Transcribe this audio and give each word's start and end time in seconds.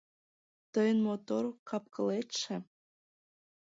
Тыйын 0.73 0.99
мотор 1.07 1.45
кап-кылетше 1.69 2.55